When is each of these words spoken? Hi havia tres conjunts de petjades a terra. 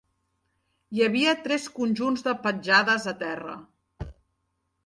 Hi 0.99 1.03
havia 1.07 1.35
tres 1.47 1.69
conjunts 1.75 2.25
de 2.29 2.33
petjades 2.47 3.07
a 3.15 3.15
terra. 3.23 3.55